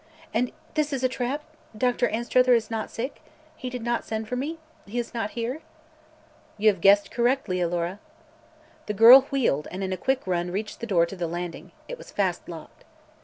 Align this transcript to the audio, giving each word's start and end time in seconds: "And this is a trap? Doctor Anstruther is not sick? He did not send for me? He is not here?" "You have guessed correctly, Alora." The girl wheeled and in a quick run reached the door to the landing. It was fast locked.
"And 0.33 0.51
this 0.73 0.91
is 0.93 1.03
a 1.03 1.07
trap? 1.07 1.43
Doctor 1.77 2.07
Anstruther 2.09 2.53
is 2.55 2.71
not 2.71 2.89
sick? 2.89 3.21
He 3.55 3.69
did 3.69 3.83
not 3.83 4.03
send 4.03 4.27
for 4.27 4.35
me? 4.35 4.57
He 4.87 4.97
is 4.97 5.13
not 5.13 5.29
here?" 5.37 5.61
"You 6.57 6.69
have 6.69 6.81
guessed 6.81 7.11
correctly, 7.11 7.61
Alora." 7.61 7.99
The 8.87 8.95
girl 8.95 9.21
wheeled 9.29 9.67
and 9.69 9.83
in 9.83 9.93
a 9.93 9.97
quick 9.97 10.25
run 10.25 10.49
reached 10.49 10.79
the 10.79 10.87
door 10.87 11.05
to 11.05 11.15
the 11.15 11.27
landing. 11.27 11.71
It 11.87 11.99
was 11.99 12.09
fast 12.09 12.49
locked. 12.49 12.83